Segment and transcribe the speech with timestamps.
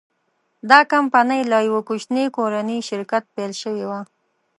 [0.69, 3.99] دا کمپنۍ له یوه کوچني کورني شرکت پیل شوې وه.